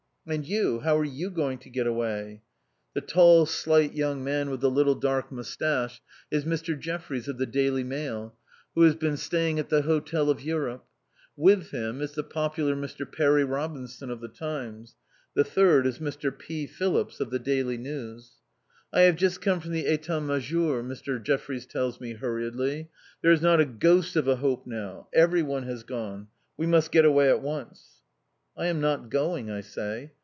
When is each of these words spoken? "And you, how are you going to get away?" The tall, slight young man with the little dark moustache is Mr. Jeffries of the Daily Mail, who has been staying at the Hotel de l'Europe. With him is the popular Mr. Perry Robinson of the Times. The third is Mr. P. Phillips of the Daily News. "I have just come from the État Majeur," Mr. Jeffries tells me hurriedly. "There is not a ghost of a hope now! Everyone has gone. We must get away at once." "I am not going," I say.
"And 0.27 0.45
you, 0.47 0.81
how 0.81 0.99
are 0.99 1.03
you 1.03 1.31
going 1.31 1.57
to 1.57 1.69
get 1.69 1.87
away?" 1.87 2.43
The 2.93 3.01
tall, 3.01 3.47
slight 3.47 3.95
young 3.95 4.23
man 4.23 4.51
with 4.51 4.61
the 4.61 4.69
little 4.69 4.93
dark 4.93 5.31
moustache 5.31 5.99
is 6.29 6.45
Mr. 6.45 6.79
Jeffries 6.79 7.27
of 7.27 7.39
the 7.39 7.47
Daily 7.47 7.83
Mail, 7.83 8.35
who 8.75 8.83
has 8.83 8.93
been 8.95 9.17
staying 9.17 9.57
at 9.57 9.69
the 9.69 9.81
Hotel 9.81 10.31
de 10.31 10.39
l'Europe. 10.47 10.85
With 11.35 11.71
him 11.71 12.01
is 12.01 12.11
the 12.11 12.23
popular 12.23 12.75
Mr. 12.75 13.11
Perry 13.11 13.43
Robinson 13.43 14.11
of 14.11 14.21
the 14.21 14.27
Times. 14.27 14.95
The 15.33 15.43
third 15.43 15.87
is 15.87 15.97
Mr. 15.97 16.37
P. 16.37 16.67
Phillips 16.67 17.19
of 17.19 17.31
the 17.31 17.39
Daily 17.39 17.79
News. 17.79 18.33
"I 18.93 19.01
have 19.01 19.15
just 19.15 19.41
come 19.41 19.59
from 19.59 19.71
the 19.71 19.85
État 19.85 20.21
Majeur," 20.23 20.83
Mr. 20.85 21.21
Jeffries 21.21 21.65
tells 21.65 21.99
me 21.99 22.13
hurriedly. 22.13 22.91
"There 23.23 23.31
is 23.31 23.41
not 23.41 23.59
a 23.59 23.65
ghost 23.65 24.15
of 24.15 24.27
a 24.27 24.35
hope 24.35 24.67
now! 24.67 25.07
Everyone 25.13 25.63
has 25.63 25.81
gone. 25.81 26.27
We 26.57 26.67
must 26.67 26.91
get 26.91 27.05
away 27.05 27.27
at 27.29 27.41
once." 27.41 27.97
"I 28.57 28.67
am 28.67 28.81
not 28.81 29.09
going," 29.09 29.49
I 29.49 29.61
say. 29.61 30.11